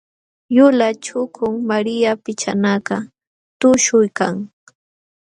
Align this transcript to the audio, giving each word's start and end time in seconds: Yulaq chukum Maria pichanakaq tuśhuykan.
Yulaq 0.55 0.95
chukum 1.05 1.53
Maria 1.69 2.11
pichanakaq 2.23 3.03
tuśhuykan. 3.59 4.35